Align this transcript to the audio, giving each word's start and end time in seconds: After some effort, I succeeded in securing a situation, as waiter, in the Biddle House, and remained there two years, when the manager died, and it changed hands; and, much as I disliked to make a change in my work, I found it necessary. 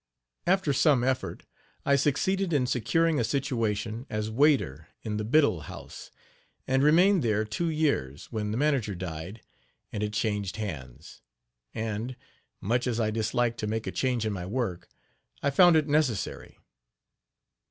After 0.47 0.73
some 0.73 1.03
effort, 1.03 1.45
I 1.85 1.95
succeeded 1.95 2.53
in 2.53 2.65
securing 2.65 3.19
a 3.19 3.23
situation, 3.23 4.07
as 4.09 4.31
waiter, 4.31 4.87
in 5.03 5.17
the 5.17 5.23
Biddle 5.23 5.59
House, 5.65 6.09
and 6.67 6.81
remained 6.81 7.21
there 7.21 7.45
two 7.45 7.69
years, 7.69 8.25
when 8.31 8.49
the 8.49 8.57
manager 8.57 8.95
died, 8.95 9.43
and 9.93 10.01
it 10.01 10.13
changed 10.13 10.55
hands; 10.57 11.21
and, 11.75 12.15
much 12.59 12.87
as 12.87 12.99
I 12.99 13.11
disliked 13.11 13.59
to 13.59 13.67
make 13.67 13.85
a 13.85 13.91
change 13.91 14.25
in 14.25 14.33
my 14.33 14.47
work, 14.47 14.89
I 15.43 15.51
found 15.51 15.75
it 15.75 15.87
necessary. 15.87 16.57